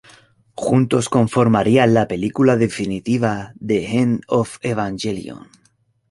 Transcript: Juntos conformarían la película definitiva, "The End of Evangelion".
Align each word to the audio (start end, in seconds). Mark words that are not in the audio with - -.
Juntos 0.55 1.09
conformarían 1.09 1.93
la 1.93 2.07
película 2.07 2.55
definitiva, 2.57 3.53
"The 3.63 3.99
End 3.99 4.23
of 4.27 4.57
Evangelion". 4.63 5.47